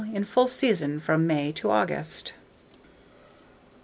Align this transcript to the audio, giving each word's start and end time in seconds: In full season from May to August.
In 0.15 0.23
full 0.23 0.47
season 0.47 0.99
from 0.99 1.27
May 1.27 1.51
to 1.51 1.69
August. 1.69 2.33